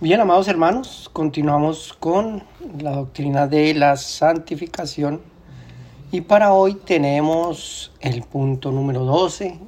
Bien, 0.00 0.20
amados 0.20 0.48
hermanos, 0.48 1.08
continuamos 1.12 1.92
con 1.92 2.42
la 2.80 2.92
doctrina 2.92 3.46
de 3.46 3.74
la 3.74 3.96
santificación 3.96 5.20
y 6.10 6.22
para 6.22 6.54
hoy 6.54 6.74
tenemos 6.74 7.92
el 8.00 8.22
punto 8.22 8.72
número 8.72 9.04
12 9.04 9.60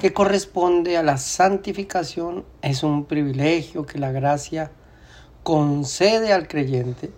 que 0.00 0.12
corresponde 0.12 0.96
a 0.96 1.04
la 1.04 1.18
santificación. 1.18 2.44
Es 2.60 2.82
un 2.82 3.04
privilegio 3.04 3.86
que 3.86 4.00
la 4.00 4.10
gracia 4.10 4.72
concede 5.44 6.32
al 6.32 6.48
creyente, 6.48 7.12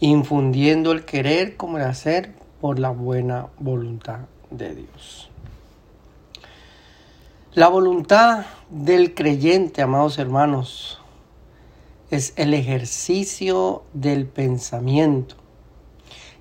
infundiendo 0.00 0.90
el 0.90 1.04
querer 1.04 1.56
como 1.56 1.78
el 1.78 1.84
hacer 1.84 2.34
por 2.60 2.80
la 2.80 2.90
buena 2.90 3.46
voluntad 3.60 4.20
de 4.50 4.74
Dios. 4.74 5.30
La 7.56 7.68
voluntad 7.68 8.44
del 8.68 9.14
creyente, 9.14 9.80
amados 9.80 10.18
hermanos, 10.18 11.00
es 12.10 12.34
el 12.36 12.52
ejercicio 12.52 13.82
del 13.94 14.26
pensamiento 14.26 15.36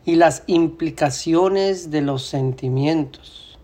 y 0.04 0.16
las 0.16 0.44
implicaciones 0.48 1.90
de 1.90 2.02
los 2.02 2.26
sentimientos, 2.26 3.58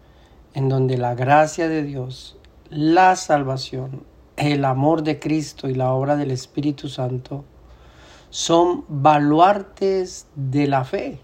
en 0.53 0.69
donde 0.69 0.97
la 0.97 1.13
gracia 1.13 1.67
de 1.67 1.83
Dios, 1.83 2.37
la 2.69 3.17
salvación, 3.17 4.05
el 4.37 4.63
amor 4.63 5.03
de 5.03 5.19
Cristo 5.19 5.67
y 5.67 5.73
la 5.73 5.91
obra 5.91 6.15
del 6.15 6.31
Espíritu 6.31 6.87
Santo 6.87 7.43
son 8.29 8.85
baluartes 8.87 10.25
de 10.35 10.67
la 10.67 10.85
fe 10.85 11.19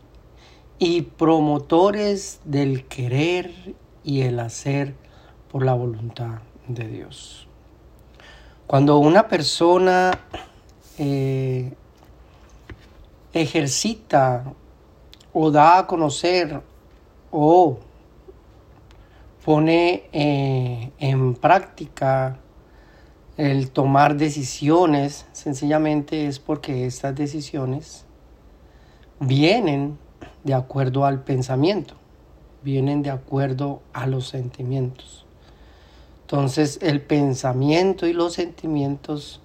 y 0.78 1.04
promotores 1.04 2.42
del 2.44 2.86
querer 2.86 3.54
y 4.04 4.24
el 4.24 4.42
hacer 4.42 5.07
por 5.52 5.64
la 5.64 5.74
voluntad 5.74 6.40
de 6.68 6.88
Dios. 6.88 7.48
Cuando 8.66 8.98
una 8.98 9.28
persona 9.28 10.12
eh, 10.98 11.74
ejercita 13.34 14.44
o 15.32 15.52
da 15.52 15.80
a 15.80 15.88
conocer 15.88 16.62
o 17.32 17.78
pone 19.46 20.10
eh, 20.12 20.92
en 20.98 21.36
práctica 21.36 22.40
el 23.38 23.70
tomar 23.70 24.18
decisiones, 24.18 25.28
sencillamente 25.32 26.26
es 26.26 26.40
porque 26.40 26.86
estas 26.88 27.16
decisiones 27.16 28.06
vienen 29.20 29.98
de 30.44 30.56
acuerdo 30.56 31.06
al 31.06 31.24
pensamiento, 31.24 31.94
vienen 32.64 33.04
de 33.04 33.12
acuerdo 33.12 33.82
a 33.94 34.08
los 34.08 34.28
sentimientos. 34.28 35.27
Entonces 36.30 36.80
el 36.82 37.00
pensamiento 37.00 38.06
y 38.06 38.12
los 38.12 38.34
sentimientos, 38.34 39.40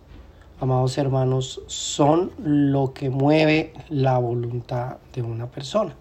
amados 0.59 0.99
hermanos, 0.99 1.61
son 1.69 2.33
lo 2.43 2.93
que 2.93 3.09
mueve 3.09 3.73
la 3.89 4.19
voluntad 4.19 4.97
de 5.15 5.23
una 5.23 5.49
persona. 5.49 5.95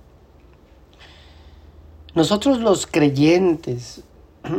Nosotros 2.15 2.61
los 2.61 2.87
creyentes 2.87 4.03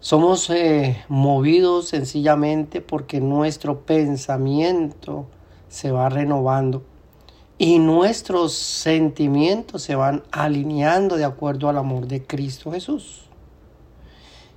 somos 0.00 0.48
eh, 0.48 1.04
movidos 1.08 1.88
sencillamente 1.88 2.80
porque 2.80 3.20
nuestro 3.20 3.80
pensamiento 3.80 5.26
se 5.68 5.92
va 5.92 6.08
renovando 6.08 6.82
y 7.58 7.80
nuestros 7.80 8.54
sentimientos 8.54 9.82
se 9.82 9.94
van 9.94 10.22
alineando 10.32 11.18
de 11.18 11.26
acuerdo 11.26 11.68
al 11.68 11.76
amor 11.76 12.06
de 12.06 12.26
Cristo 12.26 12.72
Jesús. 12.72 13.28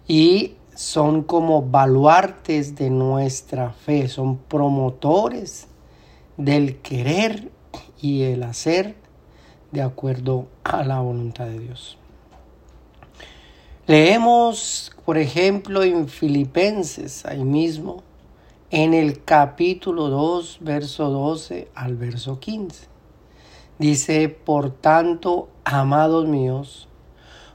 Y 0.07 0.55
son 0.75 1.23
como 1.23 1.61
baluartes 1.61 2.75
de 2.75 2.89
nuestra 2.89 3.71
fe, 3.71 4.07
son 4.07 4.37
promotores 4.37 5.67
del 6.37 6.77
querer 6.81 7.49
y 8.01 8.23
el 8.23 8.43
hacer 8.43 8.95
de 9.71 9.81
acuerdo 9.81 10.47
a 10.63 10.83
la 10.83 10.99
voluntad 10.99 11.45
de 11.45 11.59
Dios. 11.59 11.97
Leemos, 13.87 14.91
por 15.05 15.17
ejemplo, 15.17 15.83
en 15.83 16.07
Filipenses, 16.07 17.25
ahí 17.25 17.43
mismo, 17.43 18.03
en 18.71 18.93
el 18.93 19.23
capítulo 19.23 20.09
2, 20.09 20.57
verso 20.61 21.09
12 21.09 21.69
al 21.75 21.95
verso 21.95 22.39
15. 22.39 22.87
Dice, 23.77 24.29
por 24.29 24.71
tanto, 24.71 25.49
amados 25.65 26.27
míos, 26.27 26.87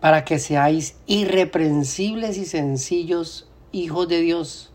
para 0.00 0.24
que 0.24 0.38
seáis 0.38 0.96
irreprensibles 1.06 2.38
y 2.38 2.44
sencillos 2.44 3.48
hijos 3.72 4.08
de 4.08 4.20
Dios, 4.20 4.72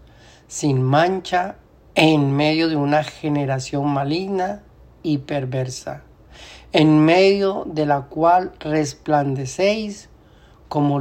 sin 0.48 0.82
mancha, 0.82 1.58
en 1.96 2.36
medio 2.36 2.70
de 2.70 2.76
una 2.76 3.04
generación 3.04 3.88
maligna 3.88 4.64
y 5.04 5.20
perversa, 5.20 6.04
en 6.72 7.06
medio 7.06 7.66
de 7.68 7.86
la 7.86 8.02
cual 8.04 8.54
resplandecéis 8.60 10.10
como 10.70 11.00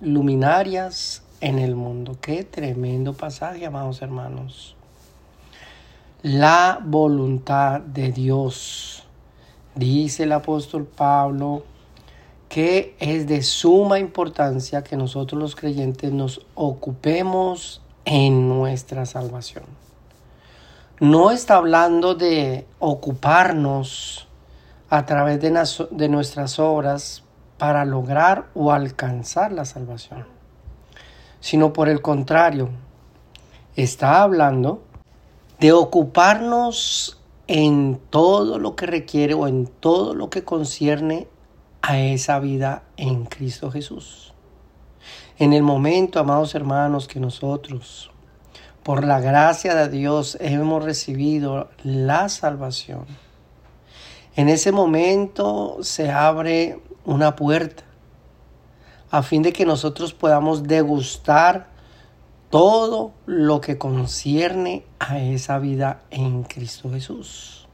luminarias 0.00 1.24
en 1.40 1.58
el 1.58 1.74
mundo. 1.74 2.16
Qué 2.20 2.44
tremendo 2.44 3.12
pasaje, 3.12 3.66
amados 3.66 4.02
hermanos. 4.02 4.76
La 6.22 6.80
voluntad 6.82 7.80
de 7.80 8.12
Dios. 8.12 9.04
Dice 9.74 10.22
el 10.22 10.32
apóstol 10.32 10.86
Pablo 10.86 11.64
que 12.54 12.94
es 13.00 13.26
de 13.26 13.42
suma 13.42 13.98
importancia 13.98 14.84
que 14.84 14.96
nosotros 14.96 15.42
los 15.42 15.56
creyentes 15.56 16.12
nos 16.12 16.46
ocupemos 16.54 17.82
en 18.04 18.48
nuestra 18.48 19.06
salvación. 19.06 19.64
No 21.00 21.32
está 21.32 21.56
hablando 21.56 22.14
de 22.14 22.64
ocuparnos 22.78 24.28
a 24.88 25.04
través 25.04 25.40
de, 25.40 25.50
de 25.90 26.08
nuestras 26.08 26.60
obras 26.60 27.24
para 27.58 27.84
lograr 27.84 28.46
o 28.54 28.70
alcanzar 28.70 29.50
la 29.50 29.64
salvación, 29.64 30.24
sino 31.40 31.72
por 31.72 31.88
el 31.88 32.02
contrario, 32.02 32.68
está 33.74 34.22
hablando 34.22 34.84
de 35.58 35.72
ocuparnos 35.72 37.20
en 37.48 38.00
todo 38.10 38.60
lo 38.60 38.76
que 38.76 38.86
requiere 38.86 39.34
o 39.34 39.48
en 39.48 39.66
todo 39.66 40.14
lo 40.14 40.30
que 40.30 40.44
concierne 40.44 41.26
a 41.86 41.98
esa 41.98 42.40
vida 42.40 42.84
en 42.96 43.26
Cristo 43.26 43.70
Jesús. 43.70 44.32
En 45.38 45.52
el 45.52 45.62
momento, 45.62 46.18
amados 46.18 46.54
hermanos, 46.54 47.06
que 47.06 47.20
nosotros, 47.20 48.10
por 48.82 49.04
la 49.04 49.20
gracia 49.20 49.74
de 49.74 49.90
Dios, 49.90 50.38
hemos 50.40 50.82
recibido 50.82 51.68
la 51.82 52.30
salvación, 52.30 53.04
en 54.34 54.48
ese 54.48 54.72
momento 54.72 55.76
se 55.82 56.10
abre 56.10 56.80
una 57.04 57.36
puerta 57.36 57.84
a 59.10 59.22
fin 59.22 59.42
de 59.42 59.52
que 59.52 59.66
nosotros 59.66 60.14
podamos 60.14 60.62
degustar 60.62 61.68
todo 62.48 63.12
lo 63.26 63.60
que 63.60 63.76
concierne 63.76 64.86
a 64.98 65.20
esa 65.20 65.58
vida 65.58 66.00
en 66.10 66.44
Cristo 66.44 66.90
Jesús. 66.90 67.68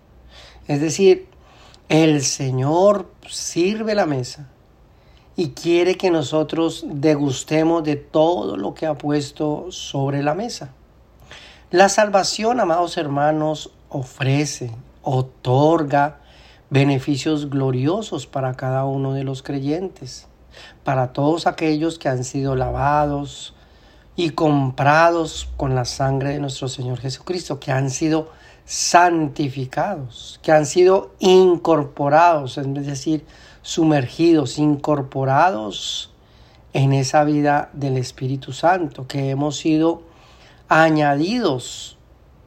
Es 0.66 0.80
decir, 0.80 1.28
el 1.90 2.22
Señor 2.22 3.10
sirve 3.28 3.96
la 3.96 4.06
mesa 4.06 4.48
y 5.34 5.50
quiere 5.50 5.96
que 5.96 6.12
nosotros 6.12 6.84
degustemos 6.86 7.82
de 7.82 7.96
todo 7.96 8.56
lo 8.56 8.74
que 8.74 8.86
ha 8.86 8.94
puesto 8.94 9.72
sobre 9.72 10.22
la 10.22 10.34
mesa. 10.34 10.70
La 11.72 11.88
salvación, 11.88 12.60
amados 12.60 12.96
hermanos, 12.96 13.72
ofrece, 13.88 14.70
otorga 15.02 16.20
beneficios 16.70 17.50
gloriosos 17.50 18.28
para 18.28 18.54
cada 18.54 18.84
uno 18.84 19.12
de 19.12 19.24
los 19.24 19.42
creyentes, 19.42 20.28
para 20.84 21.12
todos 21.12 21.48
aquellos 21.48 21.98
que 21.98 22.08
han 22.08 22.22
sido 22.22 22.54
lavados 22.54 23.56
y 24.14 24.30
comprados 24.30 25.48
con 25.56 25.74
la 25.74 25.84
sangre 25.84 26.34
de 26.34 26.38
nuestro 26.38 26.68
Señor 26.68 27.00
Jesucristo, 27.00 27.58
que 27.58 27.72
han 27.72 27.90
sido 27.90 28.30
santificados, 28.70 30.38
que 30.44 30.52
han 30.52 30.64
sido 30.64 31.12
incorporados, 31.18 32.56
es 32.56 32.86
decir, 32.86 33.26
sumergidos, 33.62 34.58
incorporados 34.58 36.14
en 36.72 36.92
esa 36.92 37.24
vida 37.24 37.70
del 37.72 37.96
Espíritu 37.96 38.52
Santo, 38.52 39.08
que 39.08 39.30
hemos 39.30 39.56
sido 39.56 40.04
añadidos, 40.68 41.98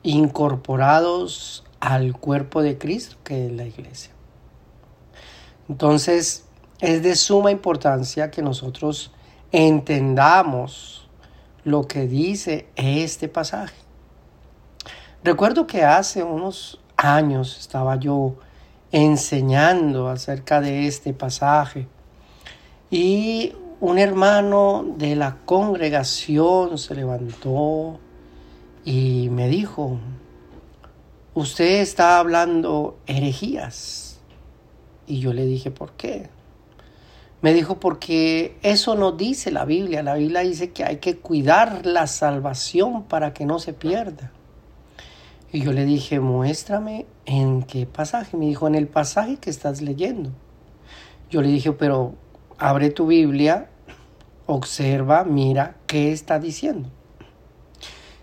incorporados 0.02 1.66
al 1.82 2.18
cuerpo 2.18 2.62
de 2.62 2.78
Cristo, 2.78 3.18
que 3.26 3.48
es 3.48 3.52
la 3.52 3.66
iglesia. 3.66 4.14
Entonces, 5.68 6.46
es 6.80 7.04
de 7.04 7.18
suma 7.18 7.52
importancia 7.52 8.32
que 8.32 8.42
nosotros 8.42 9.12
entendamos 9.52 11.06
lo 11.66 11.86
que 11.86 12.08
dice 12.08 12.70
este 12.78 13.28
pasaje. 13.28 13.83
Recuerdo 15.24 15.68
que 15.68 15.86
hace 15.86 16.22
unos 16.22 16.82
años 16.98 17.58
estaba 17.58 17.96
yo 17.96 18.36
enseñando 18.92 20.10
acerca 20.10 20.60
de 20.60 20.86
este 20.86 21.14
pasaje 21.14 21.88
y 22.92 23.54
un 23.80 24.00
hermano 24.00 24.86
de 24.98 25.16
la 25.16 25.38
congregación 25.46 26.78
se 26.78 26.96
levantó 26.96 28.00
y 28.84 29.30
me 29.32 29.48
dijo, 29.48 29.98
usted 31.34 31.80
está 31.80 32.20
hablando 32.20 32.98
herejías. 33.08 34.20
Y 35.08 35.22
yo 35.22 35.32
le 35.32 35.46
dije, 35.46 35.72
¿por 35.72 35.94
qué? 35.94 36.30
Me 37.42 37.54
dijo, 37.54 37.80
porque 37.80 38.58
eso 38.62 38.96
no 38.96 39.14
dice 39.14 39.52
la 39.52 39.64
Biblia. 39.64 40.04
La 40.04 40.16
Biblia 40.16 40.42
dice 40.42 40.72
que 40.72 40.84
hay 40.84 40.98
que 40.98 41.18
cuidar 41.18 41.86
la 41.86 42.08
salvación 42.08 43.04
para 43.04 43.34
que 43.34 43.46
no 43.46 43.60
se 43.60 43.72
pierda. 43.72 44.34
Y 45.54 45.62
yo 45.62 45.72
le 45.72 45.86
dije, 45.86 46.20
muéstrame 46.20 47.06
en 47.28 47.62
qué 47.62 47.86
pasaje. 47.86 48.36
Me 48.36 48.48
dijo, 48.48 48.66
en 48.66 48.74
el 48.74 48.88
pasaje 48.88 49.38
que 49.38 49.52
estás 49.52 49.82
leyendo. 49.82 50.32
Yo 51.30 51.44
le 51.44 51.50
dije, 51.50 51.72
pero 51.74 52.16
abre 52.58 52.90
tu 52.90 53.06
Biblia, 53.06 53.70
observa, 54.48 55.24
mira 55.24 55.76
qué 55.86 56.12
está 56.12 56.40
diciendo. 56.40 56.90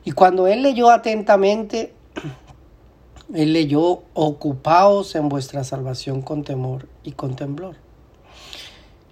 Y 0.04 0.10
cuando 0.10 0.48
él 0.48 0.62
leyó 0.62 0.90
atentamente, 0.90 1.94
él 3.32 3.52
leyó, 3.52 4.02
ocupaos 4.12 5.14
en 5.14 5.28
vuestra 5.28 5.62
salvación 5.62 6.22
con 6.22 6.42
temor 6.42 6.88
y 7.04 7.12
con 7.12 7.36
temblor. 7.36 7.76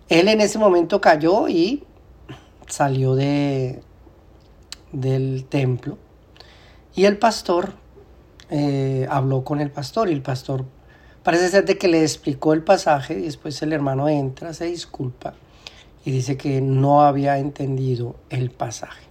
Él 0.09 0.26
en 0.26 0.41
ese 0.41 0.59
momento 0.59 1.00
cayó 1.00 1.47
y 1.47 1.85
salió 2.67 3.14
de, 3.14 3.81
del 4.91 5.44
templo. 5.49 5.99
Y 6.97 7.05
el 7.05 7.17
pastor 7.17 7.75
eh, 8.50 9.06
habló 9.11 9.45
con 9.45 9.61
el 9.61 9.71
pastor 9.71 10.09
y 10.09 10.12
el 10.12 10.23
pastor 10.23 10.65
parece 11.23 11.50
ser 11.50 11.67
de 11.67 11.77
que 11.77 11.89
le 11.89 12.00
explicó 12.03 12.55
el 12.55 12.62
pasaje 12.62 13.19
y 13.19 13.23
después 13.23 13.61
el 13.61 13.73
hermano 13.75 14.09
entra, 14.09 14.55
se 14.55 14.65
disculpa 14.65 15.35
y 16.05 16.11
dice 16.11 16.39
que 16.39 16.62
no 16.62 17.03
había 17.03 17.39
entendido 17.39 18.17
el 18.31 18.50
pasaje. 18.50 19.05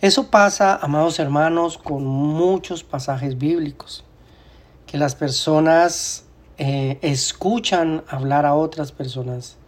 Eso 0.00 0.30
pasa, 0.30 0.76
amados 0.76 1.18
hermanos, 1.18 1.76
con 1.76 2.04
muchos 2.06 2.84
pasajes 2.84 3.36
bíblicos, 3.36 4.04
que 4.86 4.96
las 4.96 5.14
personas 5.14 6.24
eh, 6.56 6.98
escuchan 7.02 8.02
hablar 8.08 8.46
a 8.46 8.54
otras 8.54 8.92
personas 8.92 9.58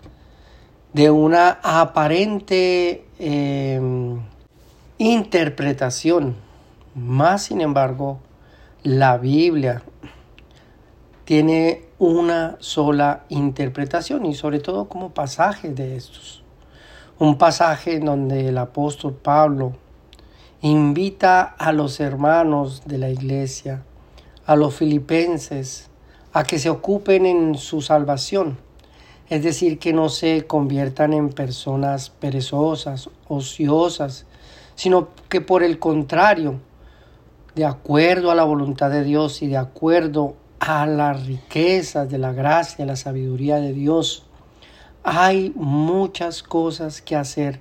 de 0.93 1.11
una 1.11 1.59
aparente 1.63 3.05
eh, 3.19 3.81
interpretación 4.97 6.46
más 6.97 7.45
sin 7.45 7.61
embargo, 7.61 8.21
la 8.83 9.19
Biblia 9.19 9.83
tiene 11.27 11.85
una 11.99 12.57
sola 12.59 13.25
interpretación 13.29 14.25
y 14.25 14.35
sobre 14.35 14.61
todo 14.61 14.89
como 14.89 15.13
pasaje 15.13 15.69
de 15.69 15.95
estos. 15.95 16.43
Un 17.19 17.37
pasaje 17.37 17.97
en 17.97 18.07
donde 18.07 18.49
el 18.49 18.57
apóstol 18.57 19.13
Pablo 19.13 19.75
invita 20.63 21.43
a 21.43 21.73
los 21.73 22.01
hermanos 22.01 22.83
de 22.87 22.97
la 22.97 23.11
iglesia, 23.11 23.83
a 24.47 24.57
los 24.57 24.75
filipenses, 24.75 25.91
a 26.33 26.45
que 26.45 26.59
se 26.59 26.71
ocupen 26.71 27.27
en 27.27 27.57
su 27.57 27.83
salvación, 27.83 28.57
es 29.29 29.43
decir, 29.43 29.79
que 29.79 29.93
no 29.93 30.09
se 30.09 30.47
conviertan 30.47 31.13
en 31.13 31.29
personas 31.29 32.09
perezosas, 32.09 33.11
ociosas, 33.29 34.25
sino 34.77 35.09
que 35.29 35.43
por 35.43 35.63
el 35.63 35.79
contrario, 35.79 36.61
de 37.57 37.65
acuerdo 37.65 38.31
a 38.31 38.35
la 38.35 38.45
voluntad 38.45 38.91
de 38.91 39.03
Dios 39.03 39.41
y 39.41 39.47
de 39.47 39.57
acuerdo 39.57 40.37
a 40.61 40.85
las 40.87 41.25
riquezas 41.25 42.09
de 42.11 42.19
la 42.19 42.33
gracia, 42.33 42.85
la 42.85 42.97
sabiduría 42.97 43.57
de 43.57 43.73
Dios, 43.73 44.27
hay 45.03 45.53
muchas 45.57 46.43
cosas 46.43 47.01
que 47.01 47.17
hacer 47.17 47.61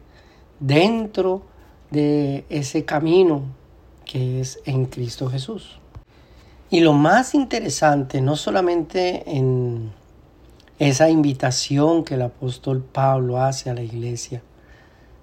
dentro 0.60 1.44
de 1.92 2.44
ese 2.50 2.84
camino 2.84 3.44
que 4.04 4.42
es 4.42 4.60
en 4.66 4.86
Cristo 4.88 5.30
Jesús. 5.30 5.80
Y 6.70 6.82
lo 6.82 6.92
más 6.92 7.34
interesante, 7.34 8.20
no 8.20 8.36
solamente 8.36 9.24
en 9.38 9.94
esa 10.78 11.10
invitación 11.10 12.04
que 12.04 12.16
el 12.16 12.24
apóstol 12.24 12.84
Pablo 12.84 13.42
hace 13.42 13.70
a 13.70 13.74
la 13.74 13.82
iglesia, 13.82 14.44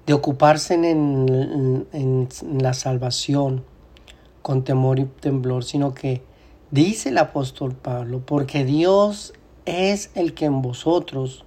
de 0.07 0.15
ocuparse 0.15 0.73
en, 0.73 1.87
en 1.93 2.29
la 2.59 2.73
salvación, 2.73 3.65
con 4.43 4.65
temor 4.65 4.99
y 4.99 5.05
temblor, 5.05 5.65
sino 5.65 5.95
que 5.95 6.23
dice 6.71 7.09
el 7.09 7.19
apóstol 7.19 7.75
Pablo, 7.75 8.21
porque 8.25 8.65
Dios 8.65 9.33
es 9.65 10.11
el 10.15 10.35
que 10.35 10.47
en 10.47 10.63
vosotros 10.63 11.45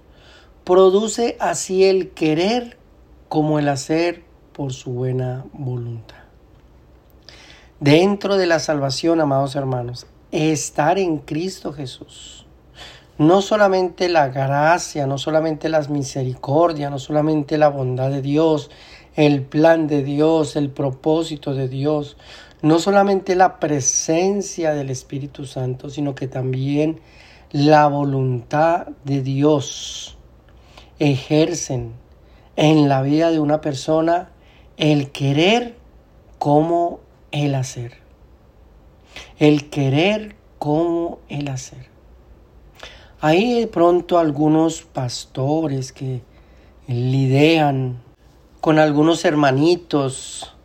produce 0.64 1.36
así 1.38 1.84
el 1.84 2.10
querer 2.10 2.76
como 3.28 3.58
el 3.58 3.68
hacer 3.68 4.24
por 4.52 4.72
su 4.72 4.92
buena 4.92 5.44
voluntad. 5.52 6.16
Dentro 7.78 8.36
de 8.36 8.46
la 8.46 8.58
salvación, 8.58 9.20
amados 9.20 9.54
hermanos, 9.54 10.06
estar 10.32 10.98
en 10.98 11.18
Cristo 11.18 11.72
Jesús. 11.72 12.46
No 13.18 13.42
solamente 13.42 14.08
la 14.08 14.28
gracia, 14.28 15.06
no 15.06 15.18
solamente 15.18 15.68
las 15.68 15.88
misericordias, 15.88 16.90
no 16.90 16.98
solamente 16.98 17.58
la 17.58 17.68
bondad 17.68 18.10
de 18.10 18.22
Dios, 18.22 18.70
el 19.14 19.42
plan 19.42 19.86
de 19.86 20.02
Dios, 20.02 20.56
el 20.56 20.70
propósito 20.70 21.54
de 21.54 21.68
Dios, 21.68 22.16
no 22.62 22.78
solamente 22.78 23.34
la 23.34 23.60
presencia 23.60 24.72
del 24.72 24.90
Espíritu 24.90 25.46
Santo, 25.46 25.90
sino 25.90 26.14
que 26.14 26.28
también 26.28 27.00
la 27.52 27.86
voluntad 27.86 28.88
de 29.04 29.22
Dios 29.22 30.16
ejercen 30.98 31.92
en 32.56 32.88
la 32.88 33.02
vida 33.02 33.30
de 33.30 33.40
una 33.40 33.60
persona 33.60 34.30
el 34.76 35.10
querer 35.10 35.76
como 36.38 37.00
el 37.30 37.54
hacer. 37.54 37.98
El 39.38 39.68
querer 39.70 40.36
como 40.58 41.18
el 41.28 41.48
hacer. 41.48 41.86
Hay 43.20 43.60
de 43.60 43.66
pronto 43.66 44.18
algunos 44.18 44.82
pastores 44.82 45.92
que 45.92 46.22
lidian 46.86 47.98
con 48.60 48.78
algunos 48.78 49.24
hermanitos 49.24 50.55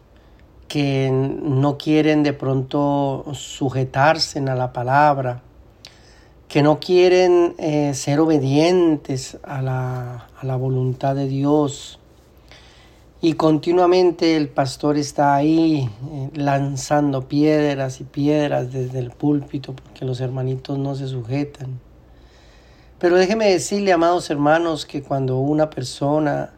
que 0.71 1.11
no 1.11 1.77
quieren 1.77 2.23
de 2.23 2.31
pronto 2.31 3.25
sujetarse 3.33 4.39
a 4.39 4.55
la 4.55 4.71
palabra, 4.71 5.41
que 6.47 6.63
no 6.63 6.79
quieren 6.79 7.55
eh, 7.57 7.93
ser 7.93 8.21
obedientes 8.21 9.37
a 9.43 9.61
la, 9.61 10.29
a 10.33 10.45
la 10.45 10.55
voluntad 10.55 11.13
de 11.13 11.27
Dios. 11.27 11.99
Y 13.19 13.33
continuamente 13.33 14.37
el 14.37 14.47
pastor 14.47 14.95
está 14.95 15.35
ahí 15.35 15.89
eh, 16.09 16.29
lanzando 16.35 17.27
piedras 17.27 17.99
y 17.99 18.05
piedras 18.05 18.71
desde 18.71 18.99
el 18.99 19.11
púlpito 19.11 19.73
porque 19.75 20.05
los 20.05 20.21
hermanitos 20.21 20.77
no 20.77 20.95
se 20.95 21.09
sujetan. 21.09 21.81
Pero 22.97 23.17
déjeme 23.17 23.51
decirle, 23.51 23.91
amados 23.91 24.29
hermanos, 24.29 24.85
que 24.85 25.03
cuando 25.03 25.37
una 25.37 25.69
persona 25.69 26.53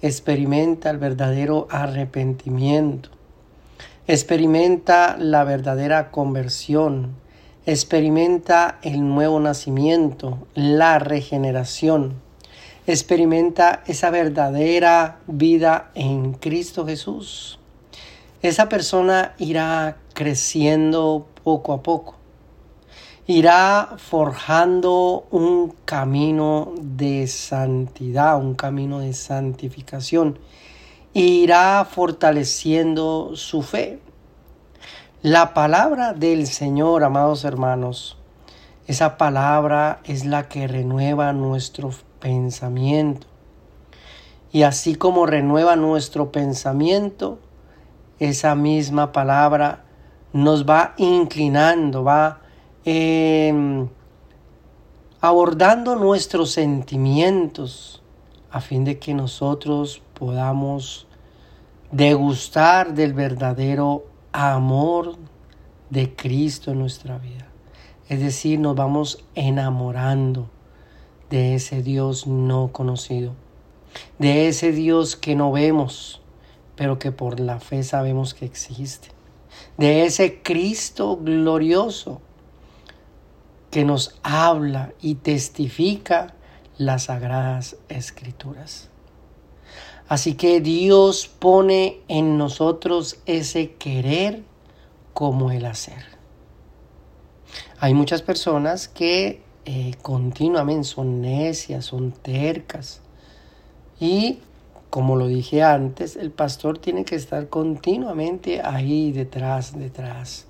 experimenta 0.00 0.90
el 0.90 0.98
verdadero 0.98 1.66
arrepentimiento, 1.72 3.17
experimenta 4.08 5.18
la 5.18 5.44
verdadera 5.44 6.10
conversión, 6.10 7.14
experimenta 7.66 8.78
el 8.80 9.06
nuevo 9.06 9.38
nacimiento, 9.38 10.46
la 10.54 10.98
regeneración, 10.98 12.14
experimenta 12.86 13.82
esa 13.86 14.08
verdadera 14.08 15.18
vida 15.26 15.90
en 15.94 16.32
Cristo 16.32 16.86
Jesús. 16.86 17.58
Esa 18.40 18.70
persona 18.70 19.34
irá 19.36 19.98
creciendo 20.14 21.26
poco 21.44 21.74
a 21.74 21.82
poco, 21.82 22.16
irá 23.26 23.96
forjando 23.98 25.26
un 25.30 25.74
camino 25.84 26.72
de 26.80 27.26
santidad, 27.26 28.38
un 28.38 28.54
camino 28.54 29.00
de 29.00 29.12
santificación 29.12 30.38
irá 31.20 31.84
fortaleciendo 31.84 33.32
su 33.34 33.62
fe. 33.62 34.00
La 35.22 35.52
palabra 35.52 36.12
del 36.12 36.46
Señor, 36.46 37.02
amados 37.02 37.44
hermanos, 37.44 38.16
esa 38.86 39.18
palabra 39.18 40.00
es 40.04 40.24
la 40.24 40.48
que 40.48 40.68
renueva 40.68 41.32
nuestro 41.32 41.90
pensamiento. 42.20 43.26
Y 44.52 44.62
así 44.62 44.94
como 44.94 45.26
renueva 45.26 45.74
nuestro 45.74 46.30
pensamiento, 46.30 47.40
esa 48.20 48.54
misma 48.54 49.10
palabra 49.10 49.84
nos 50.32 50.64
va 50.68 50.94
inclinando, 50.98 52.04
va 52.04 52.40
eh, 52.84 53.86
abordando 55.20 55.96
nuestros 55.96 56.52
sentimientos 56.52 58.02
a 58.50 58.60
fin 58.60 58.84
de 58.84 58.98
que 58.98 59.14
nosotros 59.14 60.00
podamos 60.14 61.07
degustar 61.90 62.94
del 62.94 63.14
verdadero 63.14 64.06
amor 64.32 65.16
de 65.90 66.14
Cristo 66.14 66.70
en 66.70 66.80
nuestra 66.80 67.18
vida. 67.18 67.46
Es 68.08 68.20
decir, 68.20 68.58
nos 68.58 68.74
vamos 68.74 69.24
enamorando 69.34 70.50
de 71.30 71.54
ese 71.54 71.82
Dios 71.82 72.26
no 72.26 72.72
conocido, 72.72 73.34
de 74.18 74.48
ese 74.48 74.72
Dios 74.72 75.16
que 75.16 75.34
no 75.34 75.52
vemos, 75.52 76.20
pero 76.76 76.98
que 76.98 77.12
por 77.12 77.40
la 77.40 77.60
fe 77.60 77.82
sabemos 77.82 78.34
que 78.34 78.44
existe, 78.44 79.08
de 79.76 80.04
ese 80.04 80.42
Cristo 80.42 81.18
glorioso 81.20 82.20
que 83.70 83.84
nos 83.84 84.18
habla 84.22 84.92
y 85.00 85.16
testifica 85.16 86.34
las 86.78 87.04
sagradas 87.04 87.76
escrituras. 87.88 88.88
Así 90.08 90.34
que 90.34 90.60
Dios 90.60 91.28
pone 91.28 92.00
en 92.08 92.38
nosotros 92.38 93.18
ese 93.26 93.72
querer 93.72 94.42
como 95.12 95.50
el 95.50 95.66
hacer. 95.66 96.02
Hay 97.78 97.92
muchas 97.92 98.22
personas 98.22 98.88
que 98.88 99.42
eh, 99.66 99.92
continuamente 100.00 100.84
son 100.84 101.20
necias, 101.20 101.84
son 101.84 102.12
tercas. 102.12 103.02
Y 104.00 104.38
como 104.88 105.16
lo 105.16 105.26
dije 105.26 105.62
antes, 105.62 106.16
el 106.16 106.30
pastor 106.30 106.78
tiene 106.78 107.04
que 107.04 107.14
estar 107.14 107.48
continuamente 107.48 108.62
ahí 108.64 109.12
detrás, 109.12 109.78
detrás. 109.78 110.46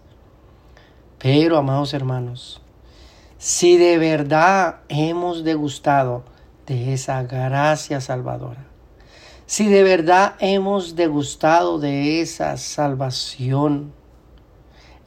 Pero, 1.18 1.56
amados 1.56 1.94
hermanos, 1.94 2.60
si 3.38 3.76
de 3.76 3.98
verdad 3.98 4.82
hemos 4.88 5.42
degustado 5.42 6.22
de 6.66 6.92
esa 6.92 7.24
gracia 7.24 8.00
salvadora, 8.00 8.67
si 9.48 9.66
de 9.66 9.82
verdad 9.82 10.36
hemos 10.40 10.94
degustado 10.94 11.78
de 11.78 12.20
esa 12.20 12.56
salvación, 12.58 13.92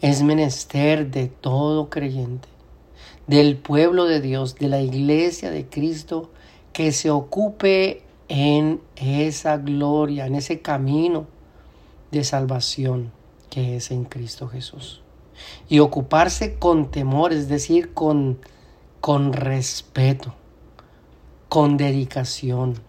es 0.01 0.23
menester 0.23 1.11
de 1.11 1.27
todo 1.27 1.89
creyente, 1.89 2.49
del 3.27 3.55
pueblo 3.55 4.05
de 4.05 4.19
Dios, 4.19 4.55
de 4.55 4.67
la 4.67 4.81
iglesia 4.81 5.51
de 5.51 5.67
Cristo, 5.67 6.31
que 6.73 6.91
se 6.91 7.11
ocupe 7.11 8.01
en 8.27 8.81
esa 8.95 9.57
gloria, 9.57 10.25
en 10.25 10.33
ese 10.33 10.59
camino 10.61 11.27
de 12.11 12.23
salvación 12.23 13.11
que 13.51 13.75
es 13.75 13.91
en 13.91 14.05
Cristo 14.05 14.47
Jesús 14.47 15.01
y 15.69 15.79
ocuparse 15.79 16.55
con 16.57 16.89
temor, 16.89 17.31
es 17.31 17.47
decir, 17.47 17.93
con, 17.93 18.39
con 18.99 19.33
respeto, 19.33 20.33
con 21.47 21.77
dedicación. 21.77 22.79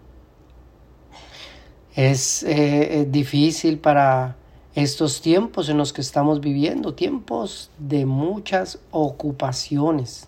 Es 1.95 2.43
eh, 2.43 3.07
difícil 3.07 3.77
para 3.77 4.35
estos 4.73 5.21
tiempos 5.21 5.69
en 5.69 5.77
los 5.77 5.93
que 5.93 6.01
estamos 6.01 6.41
viviendo, 6.41 6.95
tiempos 6.95 7.69
de 7.77 8.07
muchas 8.07 8.79
ocupaciones. 8.89 10.27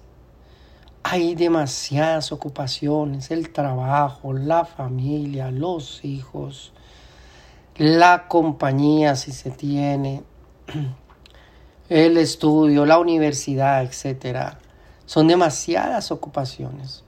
Hay 1.02 1.34
demasiadas 1.34 2.32
ocupaciones, 2.32 3.32
el 3.32 3.52
trabajo, 3.52 4.34
la 4.34 4.66
familia, 4.66 5.50
los 5.50 6.06
hijos, 6.06 6.72
la 7.78 8.28
compañía 8.28 9.16
si 9.16 9.32
se 9.32 9.50
tiene, 9.50 10.24
el 11.90 12.18
estudio, 12.18 12.86
la 12.86 13.00
universidad, 13.00 13.84
etc. 13.84 14.56
Son 15.08 15.28
demasiadas 15.28 16.12
ocupaciones. 16.12 17.04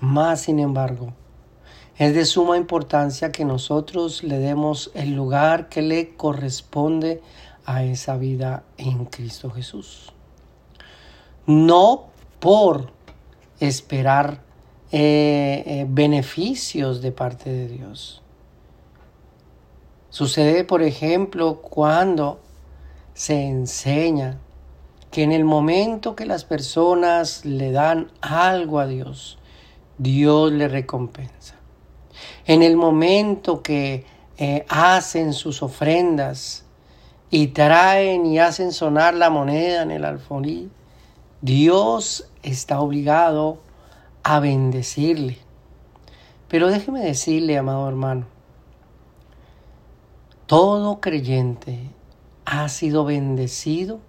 Más 0.00 0.40
sin 0.42 0.58
embargo, 0.58 1.12
es 1.98 2.14
de 2.14 2.24
suma 2.24 2.56
importancia 2.56 3.32
que 3.32 3.44
nosotros 3.44 4.22
le 4.22 4.38
demos 4.38 4.90
el 4.94 5.14
lugar 5.14 5.68
que 5.68 5.82
le 5.82 6.14
corresponde 6.16 7.20
a 7.64 7.84
esa 7.84 8.16
vida 8.16 8.64
en 8.76 9.04
Cristo 9.04 9.50
Jesús. 9.50 10.12
No 11.46 12.06
por 12.40 12.92
esperar 13.60 14.40
eh, 14.90 15.62
eh, 15.66 15.86
beneficios 15.88 17.02
de 17.02 17.12
parte 17.12 17.50
de 17.50 17.68
Dios. 17.68 18.22
Sucede, 20.10 20.64
por 20.64 20.82
ejemplo, 20.82 21.62
cuando 21.62 22.40
se 23.14 23.46
enseña 23.46 24.38
que 25.10 25.22
en 25.22 25.32
el 25.32 25.44
momento 25.44 26.16
que 26.16 26.26
las 26.26 26.44
personas 26.44 27.44
le 27.44 27.70
dan 27.70 28.10
algo 28.20 28.80
a 28.80 28.86
Dios, 28.86 29.38
Dios 29.98 30.52
le 30.52 30.68
recompensa. 30.68 31.61
En 32.46 32.62
el 32.62 32.76
momento 32.76 33.62
que 33.62 34.04
eh, 34.38 34.64
hacen 34.68 35.32
sus 35.32 35.62
ofrendas 35.62 36.64
y 37.30 37.48
traen 37.48 38.26
y 38.26 38.38
hacen 38.38 38.72
sonar 38.72 39.14
la 39.14 39.30
moneda 39.30 39.82
en 39.82 39.90
el 39.90 40.04
alfolí, 40.04 40.70
Dios 41.40 42.28
está 42.42 42.80
obligado 42.80 43.58
a 44.22 44.40
bendecirle. 44.40 45.38
Pero 46.48 46.68
déjeme 46.68 47.00
decirle, 47.00 47.58
amado 47.58 47.88
hermano, 47.88 48.26
todo 50.46 51.00
creyente 51.00 51.78
ha 52.44 52.68
sido 52.68 53.04
bendecido 53.04 54.00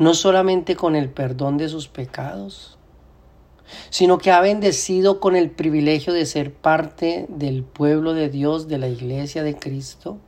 no 0.00 0.14
solamente 0.14 0.76
con 0.76 0.96
el 0.96 1.10
perdón 1.10 1.58
de 1.58 1.68
sus 1.68 1.86
pecados, 1.86 2.78
sino 3.90 4.18
que 4.18 4.30
ha 4.30 4.40
bendecido 4.40 5.20
con 5.20 5.36
el 5.36 5.50
privilegio 5.50 6.12
de 6.12 6.26
ser 6.26 6.52
parte 6.52 7.26
del 7.28 7.62
pueblo 7.62 8.14
de 8.14 8.28
Dios, 8.28 8.68
de 8.68 8.78
la 8.78 8.88
iglesia 8.88 9.42
de 9.42 9.56
Cristo, 9.56 10.18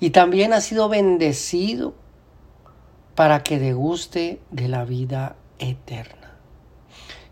y 0.00 0.10
también 0.10 0.52
ha 0.52 0.60
sido 0.60 0.88
bendecido 0.88 1.94
para 3.14 3.42
que 3.42 3.58
deguste 3.58 4.40
de 4.50 4.68
la 4.68 4.84
vida 4.84 5.36
eterna. 5.58 6.34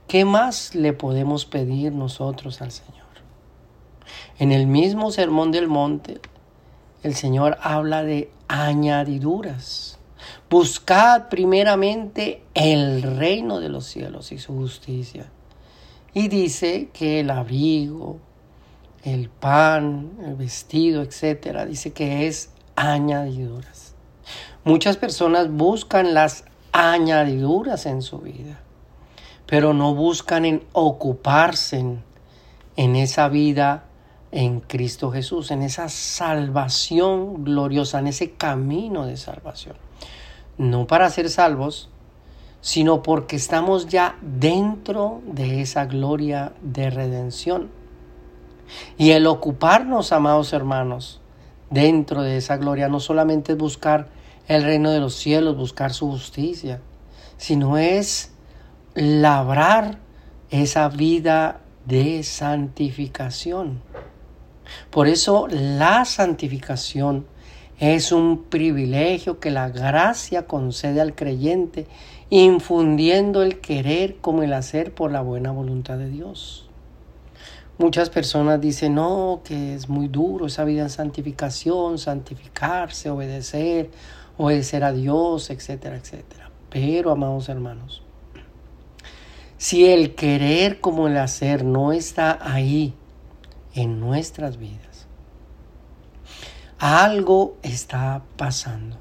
¿Qué 0.07 0.25
más 0.25 0.75
le 0.75 0.93
podemos 0.93 1.45
pedir 1.45 1.93
nosotros 1.93 2.63
al 2.63 2.73
Señor? 2.73 2.99
En 4.39 4.53
el 4.53 4.67
mismo 4.67 5.11
Sermón 5.11 5.51
del 5.51 5.69
Monte, 5.69 6.21
el 7.03 7.15
Señor 7.15 7.59
habla 7.61 8.03
de 8.03 8.31
añadiduras. 8.49 9.98
Buscad 10.51 11.29
primeramente 11.29 12.43
el 12.55 13.03
reino 13.03 13.61
de 13.61 13.69
los 13.69 13.85
cielos 13.85 14.33
y 14.33 14.39
su 14.39 14.55
justicia. 14.55 15.31
Y 16.15 16.29
dice 16.29 16.89
que 16.93 17.21
el 17.21 17.31
abrigo, 17.31 18.19
el 19.05 19.29
pan, 19.29 20.13
el 20.25 20.37
vestido, 20.37 21.03
etcétera, 21.03 21.67
dice 21.67 21.93
que 21.93 22.27
es 22.27 22.51
añadiduras. 22.77 23.95
Muchas 24.65 24.97
personas 24.97 25.51
buscan 25.51 26.15
las 26.15 26.45
añadiduras 26.73 27.87
en 27.87 28.03
su 28.03 28.19
vida, 28.19 28.61
pero 29.47 29.75
no 29.75 29.95
buscan 29.95 30.45
en 30.45 30.65
ocuparse 30.73 31.79
en, 31.79 32.03
en 32.77 32.97
esa 32.97 33.29
vida 33.29 33.85
en 34.31 34.61
Cristo 34.61 35.11
Jesús, 35.11 35.51
en 35.51 35.63
esa 35.63 35.89
salvación 35.89 37.45
gloriosa, 37.45 37.99
en 37.99 38.09
ese 38.09 38.33
camino 38.33 39.07
de 39.07 39.17
salvación. 39.17 39.77
No 40.59 40.87
para 40.87 41.09
ser 41.11 41.31
salvos, 41.31 41.89
sino 42.61 43.03
porque 43.03 43.37
estamos 43.37 43.87
ya 43.87 44.19
dentro 44.21 45.23
de 45.25 45.63
esa 45.63 45.87
gloria 45.87 46.53
de 46.61 46.91
redención. 46.91 47.71
Y 48.97 49.13
el 49.13 49.27
ocuparnos, 49.27 50.13
amados 50.13 50.53
hermanos, 50.53 51.21
dentro 51.71 52.23
de 52.23 52.37
esa 52.37 52.57
gloria 52.57 52.89
no 52.89 53.01
solamente 53.01 53.53
es 53.53 53.59
buscar 53.59 54.09
el 54.47 54.63
reino 54.63 54.91
de 54.91 55.01
los 55.01 55.15
cielos, 55.15 55.57
buscar 55.57 55.93
su 55.93 56.11
justicia, 56.11 56.81
sino 57.37 57.79
es 57.79 58.33
labrar 58.95 59.99
esa 60.51 60.89
vida 60.89 61.61
de 61.87 62.23
santificación. 62.23 63.83
Por 64.91 65.09
eso 65.09 65.47
la 65.51 66.05
santificación 66.05 67.27
es 67.79 68.13
un 68.13 68.45
privilegio 68.45 69.39
que 69.41 69.51
la 69.51 69.69
gracia 69.69 70.47
concede 70.47 71.01
al 71.01 71.15
creyente, 71.15 71.87
infundiendo 72.31 73.43
el 73.43 73.61
querer 73.61 74.17
como 74.17 74.43
el 74.43 74.53
hacer 74.53 74.95
por 74.95 75.13
la 75.13 75.21
buena 75.21 75.53
voluntad 75.53 75.99
de 75.99 76.09
Dios. 76.09 76.69
Muchas 77.79 78.11
personas 78.11 78.61
dicen, 78.61 78.97
no, 78.97 79.43
que 79.45 79.75
es 79.75 79.89
muy 79.89 80.09
duro 80.09 80.47
esa 80.47 80.65
vida 80.65 80.83
en 80.83 80.91
santificación, 80.91 81.99
santificarse, 81.99 83.09
obedecer, 83.09 83.91
obedecer 84.37 84.83
a 84.83 84.93
Dios, 84.93 85.51
etcétera, 85.51 85.97
etcétera. 85.97 86.51
Pero, 86.71 87.13
amados 87.13 87.49
hermanos, 87.49 88.03
si 89.57 89.87
el 89.87 90.17
querer 90.17 90.81
como 90.81 91.07
el 91.07 91.17
hacer 91.17 91.65
no 91.65 91.93
está 91.93 92.39
ahí, 92.41 92.95
en 93.75 94.01
nuestras 94.01 94.57
vidas. 94.59 94.88
Algo 96.79 97.57
está 97.63 98.23
pasando. 98.37 98.97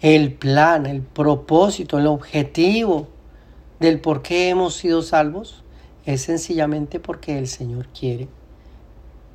El 0.00 0.32
plan, 0.32 0.86
el 0.86 1.02
propósito, 1.02 1.98
el 1.98 2.06
objetivo 2.06 3.08
del 3.80 4.00
por 4.00 4.22
qué 4.22 4.48
hemos 4.48 4.74
sido 4.74 5.02
salvos 5.02 5.62
es 6.06 6.22
sencillamente 6.22 7.00
porque 7.00 7.38
el 7.38 7.48
Señor 7.48 7.88
quiere 7.88 8.28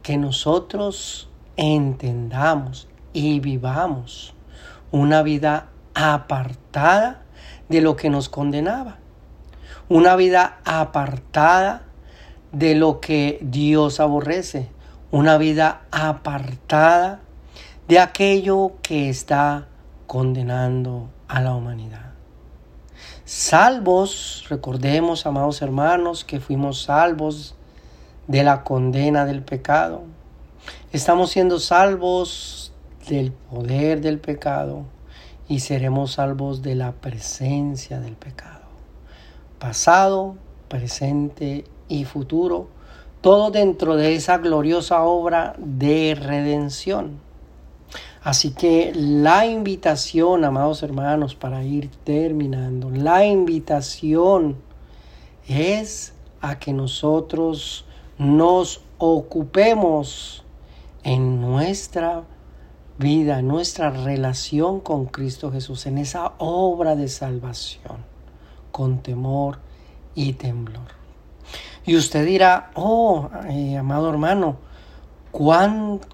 que 0.02 0.18
nosotros 0.18 1.30
entendamos 1.56 2.88
y 3.14 3.40
vivamos 3.40 4.34
una 4.92 5.24
vida 5.24 5.70
apartada 5.94 7.24
de 7.70 7.82
lo 7.82 7.96
que 7.96 8.10
nos 8.10 8.30
condenaba, 8.30 8.98
una 9.90 10.16
vida 10.16 10.60
apartada 10.66 11.84
de 12.52 12.76
lo 12.76 13.00
que 13.00 13.40
Dios 13.42 14.00
aborrece, 14.00 14.70
una 15.12 15.38
vida 15.38 15.86
apartada 15.92 17.22
de 17.88 18.00
aquello 18.00 18.74
que 18.82 19.10
está 19.10 19.68
condenando 20.08 21.10
a 21.28 21.42
la 21.42 21.54
humanidad. 21.54 22.14
Salvos, 23.26 24.46
recordemos, 24.50 25.26
amados 25.26 25.62
hermanos, 25.62 26.26
que 26.26 26.40
fuimos 26.40 26.84
salvos 26.84 27.56
de 28.28 28.44
la 28.44 28.64
condena 28.64 29.26
del 29.26 29.44
pecado. 29.44 30.04
Estamos 30.92 31.30
siendo 31.30 31.60
salvos 31.60 32.74
del 33.08 33.32
poder 33.32 34.02
del 34.02 34.20
pecado 34.20 34.84
y 35.48 35.60
seremos 35.60 36.14
salvos 36.14 36.64
de 36.64 36.74
la 36.74 36.92
presencia 36.94 38.00
del 38.00 38.16
pecado. 38.16 38.66
Pasado, 39.60 40.36
presente 40.70 41.66
y 41.88 42.06
futuro, 42.06 42.68
todo 43.22 43.52
dentro 43.52 43.96
de 43.96 44.16
esa 44.16 44.40
gloriosa 44.40 45.04
obra 45.04 45.56
de 45.60 46.18
redención. 46.20 47.25
Así 48.26 48.56
que 48.56 48.92
la 48.96 49.46
invitación, 49.46 50.46
amados 50.46 50.82
hermanos, 50.82 51.36
para 51.36 51.64
ir 51.64 51.92
terminando, 52.04 52.90
la 52.90 53.24
invitación 53.24 54.56
es 55.48 56.12
a 56.42 56.58
que 56.58 56.74
nosotros 56.74 57.86
nos 58.18 58.82
ocupemos 58.98 60.44
en 61.04 61.40
nuestra 61.40 62.24
vida, 62.98 63.38
en 63.38 63.48
nuestra 63.48 63.92
relación 63.92 64.80
con 64.80 65.06
Cristo 65.06 65.52
Jesús, 65.52 65.86
en 65.86 66.00
esa 66.00 66.34
obra 66.40 66.96
de 66.96 67.10
salvación, 67.10 67.98
con 68.72 69.04
temor 69.04 69.60
y 70.16 70.34
temblor. 70.34 70.88
Y 71.86 71.96
usted 71.96 72.26
dirá, 72.26 72.72
oh, 72.74 73.30
eh, 73.50 73.78
amado 73.78 74.10
hermano, 74.10 74.65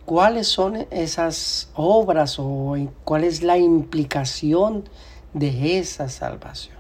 ¿cuáles 0.06 0.48
son 0.48 0.88
esas 0.90 1.70
obras 1.76 2.40
o 2.40 2.76
cuál 3.04 3.24
es 3.24 3.44
la 3.44 3.58
implicación 3.58 4.90
de 5.34 5.78
esa 5.78 6.10
salvación? 6.10 6.78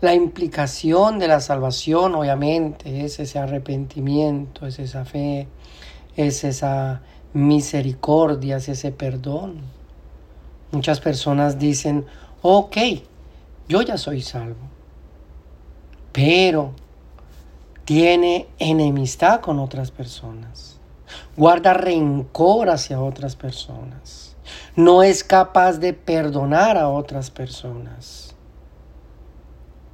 La 0.00 0.14
implicación 0.14 1.20
de 1.20 1.28
la 1.28 1.38
salvación, 1.38 2.16
obviamente, 2.16 3.04
es 3.04 3.20
ese 3.20 3.38
arrepentimiento, 3.38 4.66
es 4.66 4.80
esa 4.80 5.04
fe, 5.04 5.46
es 6.16 6.42
esa 6.42 7.02
misericordia, 7.34 8.56
es 8.56 8.68
ese 8.68 8.90
perdón. 8.90 9.60
Muchas 10.72 10.98
personas 10.98 11.56
dicen, 11.56 12.04
ok, 12.42 12.76
yo 13.68 13.82
ya 13.82 13.96
soy 13.96 14.22
salvo, 14.22 14.56
pero 16.10 16.72
tiene 17.84 18.48
enemistad 18.58 19.40
con 19.40 19.60
otras 19.60 19.92
personas, 19.92 20.80
guarda 21.36 21.74
rencor 21.74 22.70
hacia 22.70 23.00
otras 23.00 23.36
personas, 23.36 24.36
no 24.76 25.02
es 25.02 25.24
capaz 25.24 25.78
de 25.78 25.92
perdonar 25.92 26.76
a 26.76 26.88
otras 26.88 27.30
personas. 27.30 28.34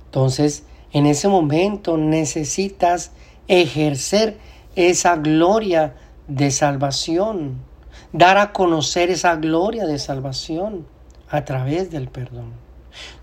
Entonces, 0.06 0.64
en 0.92 1.06
ese 1.06 1.28
momento 1.28 1.96
necesitas 1.96 3.12
ejercer 3.46 4.38
esa 4.74 5.16
gloria 5.16 5.94
de 6.28 6.50
salvación, 6.50 7.58
dar 8.12 8.38
a 8.38 8.52
conocer 8.52 9.10
esa 9.10 9.36
gloria 9.36 9.86
de 9.86 9.98
salvación 9.98 10.86
a 11.28 11.44
través 11.44 11.90
del 11.90 12.08
perdón. 12.08 12.52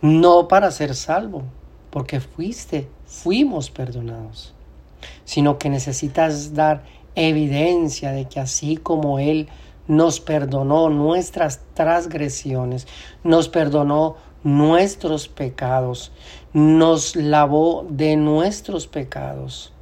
No 0.01 0.47
para 0.47 0.71
ser 0.71 0.95
salvo, 0.95 1.43
porque 1.89 2.19
fuiste, 2.19 2.87
fuimos 3.05 3.71
perdonados, 3.71 4.53
sino 5.23 5.57
que 5.57 5.69
necesitas 5.69 6.53
dar 6.53 6.83
evidencia 7.15 8.11
de 8.11 8.25
que 8.25 8.39
así 8.39 8.77
como 8.77 9.19
Él 9.19 9.49
nos 9.87 10.19
perdonó 10.19 10.89
nuestras 10.89 11.61
transgresiones, 11.73 12.87
nos 13.23 13.49
perdonó 13.49 14.17
nuestros 14.43 15.27
pecados, 15.27 16.11
nos 16.53 17.15
lavó 17.15 17.85
de 17.89 18.15
nuestros 18.15 18.87
pecados. 18.87 19.73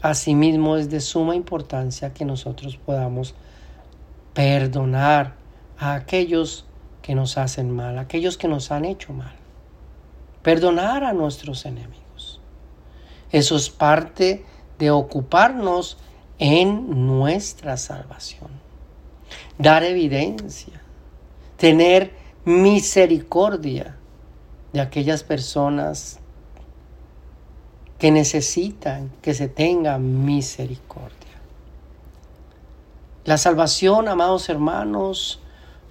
Asimismo 0.00 0.76
es 0.76 0.90
de 0.90 1.00
suma 1.00 1.34
importancia 1.34 2.12
que 2.12 2.24
nosotros 2.24 2.76
podamos 2.76 3.34
perdonar 4.34 5.34
a 5.78 5.94
aquellos 5.94 6.66
que 7.02 7.14
nos 7.14 7.38
hacen 7.38 7.70
mal, 7.70 7.98
aquellos 7.98 8.36
que 8.36 8.48
nos 8.48 8.70
han 8.70 8.84
hecho 8.84 9.12
mal. 9.12 9.34
Perdonar 10.42 11.04
a 11.04 11.12
nuestros 11.12 11.64
enemigos. 11.64 12.40
Eso 13.30 13.56
es 13.56 13.70
parte 13.70 14.44
de 14.78 14.90
ocuparnos 14.90 15.96
en 16.38 17.06
nuestra 17.06 17.76
salvación. 17.76 18.50
Dar 19.58 19.84
evidencia. 19.84 20.80
Tener 21.56 22.12
misericordia 22.44 23.96
de 24.72 24.80
aquellas 24.80 25.22
personas 25.22 26.18
que 27.98 28.10
necesitan 28.10 29.10
que 29.22 29.34
se 29.34 29.48
tenga 29.48 29.98
misericordia. 29.98 31.12
La 33.24 33.38
salvación, 33.38 34.08
amados 34.08 34.48
hermanos, 34.48 35.40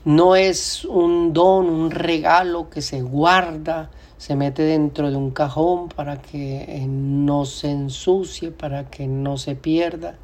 no 0.06 0.36
es 0.36 0.86
un 0.86 1.34
don, 1.34 1.70
un 1.70 1.90
regalo 1.90 2.70
que 2.70 2.82
se 2.82 3.02
guarda, 3.02 3.90
se 4.18 4.36
mete 4.36 4.64
dentro 4.64 5.10
de 5.10 5.18
un 5.18 5.32
cajón 5.32 5.90
para 5.90 6.22
que 6.22 6.86
no 6.88 7.46
se 7.46 7.72
ensucie, 7.72 8.52
para 8.52 8.90
que 8.90 9.08
no 9.08 9.38
se 9.38 9.56
pierda. 9.56 10.16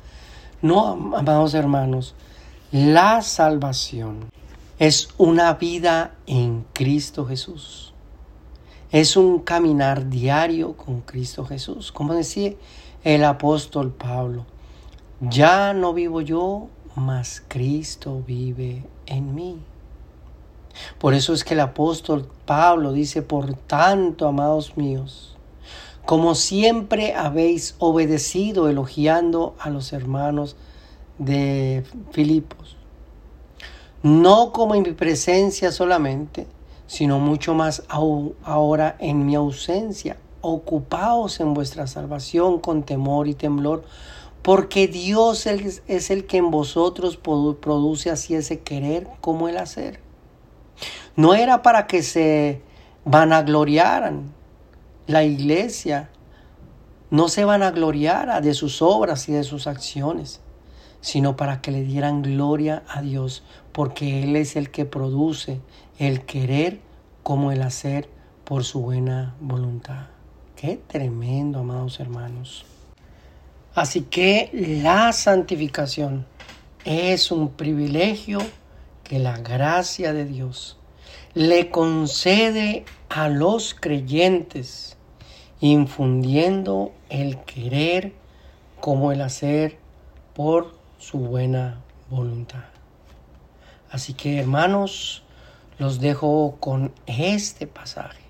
No, 0.61 1.15
amados 1.15 1.53
hermanos, 1.53 2.15
la 2.71 3.21
salvación 3.21 4.29
es 4.77 5.09
una 5.17 5.53
vida 5.53 6.15
en 6.25 6.65
Cristo 6.73 7.25
Jesús 7.25 7.89
es 8.91 9.15
un 9.17 9.39
caminar 9.39 10.09
diario 10.09 10.73
con 10.73 11.01
Cristo 11.01 11.45
Jesús. 11.45 11.91
Como 11.91 12.13
decía 12.13 12.53
el 13.03 13.23
apóstol 13.23 13.91
Pablo, 13.91 14.45
ya 15.21 15.73
no 15.73 15.93
vivo 15.93 16.21
yo, 16.21 16.67
mas 16.95 17.43
Cristo 17.47 18.23
vive 18.25 18.83
en 19.05 19.35
mí. 19.35 19.59
Por 20.97 21.13
eso 21.13 21.33
es 21.33 21.43
que 21.43 21.53
el 21.53 21.59
apóstol 21.59 22.29
Pablo 22.45 22.93
dice, 22.93 23.21
por 23.21 23.53
tanto, 23.53 24.27
amados 24.27 24.77
míos, 24.77 25.35
como 26.09 26.33
siempre 26.33 27.13
habéis 27.13 27.75
obedecido 27.77 28.67
elogiando 28.67 29.53
a 29.59 29.69
los 29.69 29.93
hermanos 29.93 30.55
de 31.19 31.83
Filipos, 32.09 32.77
no 34.01 34.51
como 34.51 34.73
en 34.73 34.81
mi 34.81 34.93
presencia 34.93 35.71
solamente, 35.71 36.47
sino 36.87 37.19
mucho 37.19 37.53
más 37.53 37.83
ahora 37.89 38.95
en 38.97 39.27
mi 39.27 39.35
ausencia. 39.35 40.17
Ocupaos 40.41 41.39
en 41.41 41.53
vuestra 41.53 41.85
salvación 41.85 42.57
con 42.57 42.81
temor 42.81 43.27
y 43.27 43.35
temblor, 43.35 43.83
porque 44.41 44.87
Dios 44.87 45.45
es 45.45 46.09
el 46.09 46.25
que 46.25 46.37
en 46.37 46.49
vosotros 46.49 47.17
produce 47.17 48.09
así 48.09 48.33
ese 48.33 48.61
querer 48.61 49.07
como 49.21 49.47
el 49.47 49.59
hacer. 49.59 49.99
No 51.15 51.35
era 51.35 51.61
para 51.61 51.85
que 51.85 52.01
se 52.01 52.63
vanagloriaran. 53.05 54.38
La 55.09 55.23
iglesia 55.23 56.11
no 57.09 57.29
se 57.29 57.43
vanagloriara 57.43 58.41
de 58.41 58.53
sus 58.53 58.83
obras 58.83 59.27
y 59.27 59.31
de 59.31 59.43
sus 59.43 59.65
acciones, 59.65 60.39
sino 61.01 61.35
para 61.35 61.61
que 61.61 61.71
le 61.71 61.81
dieran 61.81 62.21
gloria 62.21 62.83
a 62.87 63.01
Dios, 63.01 63.41
porque 63.71 64.21
Él 64.21 64.35
es 64.35 64.55
el 64.55 64.69
que 64.69 64.85
produce 64.85 65.61
el 65.97 66.25
querer 66.25 66.79
como 67.23 67.51
el 67.51 67.63
hacer 67.63 68.07
por 68.43 68.63
su 68.63 68.81
buena 68.81 69.33
voluntad. 69.39 70.09
Qué 70.55 70.79
tremendo, 70.85 71.61
amados 71.61 71.99
hermanos. 71.99 72.67
Así 73.73 74.01
que 74.01 74.51
la 74.83 75.11
santificación 75.11 76.27
es 76.85 77.31
un 77.31 77.49
privilegio 77.49 78.41
que 79.03 79.17
la 79.17 79.39
gracia 79.39 80.13
de 80.13 80.25
Dios 80.25 80.77
le 81.33 81.71
concede 81.71 82.85
a 83.09 83.27
los 83.27 83.73
creyentes, 83.73 84.97
infundiendo 85.59 86.91
el 87.09 87.37
querer 87.39 88.13
como 88.79 89.11
el 89.11 89.21
hacer 89.21 89.77
por 90.33 90.73
su 90.97 91.19
buena 91.19 91.81
voluntad. 92.09 92.65
Así 93.91 94.13
que 94.13 94.39
hermanos, 94.39 95.23
los 95.77 95.99
dejo 95.99 96.57
con 96.59 96.91
este 97.07 97.67
pasaje, 97.67 98.21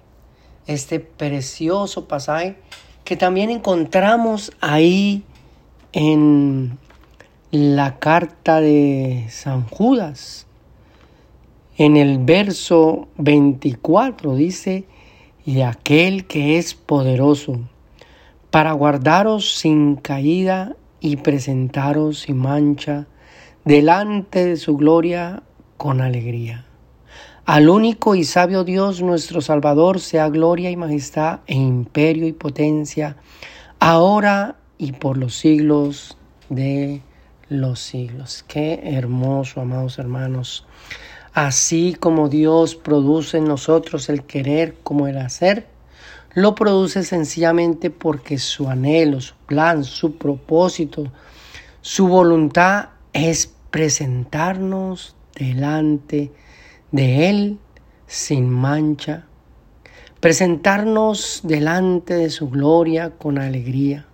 este 0.68 1.00
precioso 1.00 2.08
pasaje 2.08 2.58
que 3.04 3.18
también 3.18 3.50
encontramos 3.50 4.52
ahí 4.62 5.24
en 5.92 6.78
la 7.52 7.98
carta 7.98 8.62
de 8.62 9.26
San 9.30 9.68
Judas. 9.68 10.46
En 11.78 11.98
el 11.98 12.20
verso 12.20 13.08
24 13.18 14.36
dice, 14.36 14.86
y 15.46 15.62
aquel 15.62 16.26
que 16.26 16.58
es 16.58 16.74
poderoso 16.74 17.60
para 18.52 18.72
guardaros 18.74 19.58
sin 19.58 19.96
caída 19.96 20.76
y 21.00 21.18
presentaros 21.18 22.20
sin 22.20 22.38
mancha 22.38 23.08
delante 23.66 24.46
de 24.46 24.58
su 24.58 24.78
gloria 24.78 25.44
con 25.78 26.02
alegría. 26.02 26.66
Al 27.46 27.70
único 27.70 28.14
y 28.16 28.26
sabio 28.26 28.64
Dios 28.64 29.02
nuestro 29.02 29.42
Salvador 29.42 30.00
sea 30.00 30.30
gloria 30.30 30.70
y 30.70 30.76
majestad 30.76 31.40
e 31.48 31.56
imperio 31.56 32.28
y 32.28 32.34
potencia, 32.34 33.16
ahora 33.80 34.58
y 34.78 34.92
por 34.92 35.18
los 35.18 35.36
siglos 35.36 36.18
de 36.50 37.02
los 37.50 37.80
siglos. 37.80 38.46
Qué 38.48 38.82
hermoso, 38.84 39.62
amados 39.62 39.98
hermanos. 39.98 40.68
Así 41.42 41.96
como 41.98 42.28
Dios 42.28 42.76
produce 42.76 43.38
en 43.38 43.46
nosotros 43.46 44.10
el 44.10 44.24
querer 44.26 44.76
como 44.84 45.08
el 45.08 45.18
hacer, 45.18 45.68
lo 46.34 46.54
produce 46.54 47.04
sencillamente 47.06 47.90
porque 47.90 48.38
su 48.38 48.68
anhelo, 48.68 49.22
su 49.22 49.36
plan, 49.46 49.86
su 49.86 50.18
propósito, 50.18 51.14
su 51.80 52.10
voluntad 52.10 52.90
es 53.14 53.56
presentarnos 53.72 55.16
delante 55.34 56.34
de 56.92 57.30
Él 57.30 57.58
sin 58.06 58.50
mancha, 58.50 59.26
presentarnos 60.20 61.40
delante 61.46 62.16
de 62.16 62.32
su 62.32 62.50
gloria 62.50 63.12
con 63.12 63.38
alegría. 63.38 64.06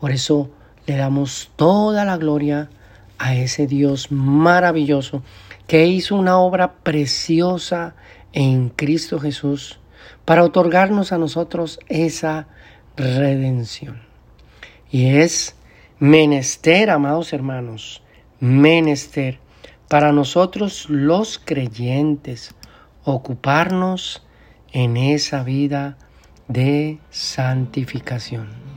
Por 0.00 0.10
eso 0.10 0.48
le 0.86 0.96
damos 0.96 1.50
toda 1.56 2.06
la 2.06 2.16
gloria 2.16 2.70
a 3.18 3.34
ese 3.34 3.66
Dios 3.66 4.10
maravilloso 4.10 5.22
que 5.66 5.86
hizo 5.86 6.16
una 6.16 6.38
obra 6.38 6.74
preciosa 6.82 7.94
en 8.32 8.68
Cristo 8.68 9.18
Jesús 9.18 9.78
para 10.24 10.44
otorgarnos 10.44 11.12
a 11.12 11.18
nosotros 11.18 11.78
esa 11.88 12.48
redención. 12.96 14.02
Y 14.90 15.16
es 15.16 15.56
menester, 15.98 16.90
amados 16.90 17.32
hermanos, 17.32 18.02
menester 18.40 19.38
para 19.88 20.12
nosotros 20.12 20.86
los 20.88 21.38
creyentes 21.38 22.54
ocuparnos 23.04 24.22
en 24.72 24.96
esa 24.96 25.44
vida 25.44 25.96
de 26.48 26.98
santificación. 27.10 28.73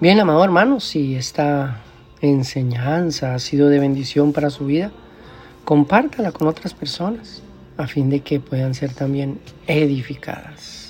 Bien, 0.00 0.20
amado 0.20 0.44
hermano, 0.44 0.78
si 0.78 1.16
esta 1.16 1.80
enseñanza 2.20 3.34
ha 3.34 3.38
sido 3.40 3.68
de 3.68 3.80
bendición 3.80 4.32
para 4.32 4.48
su 4.48 4.66
vida, 4.66 4.92
compártala 5.64 6.30
con 6.30 6.46
otras 6.46 6.72
personas 6.72 7.42
a 7.76 7.88
fin 7.88 8.08
de 8.08 8.20
que 8.20 8.38
puedan 8.38 8.74
ser 8.74 8.94
también 8.94 9.40
edificadas. 9.66 10.87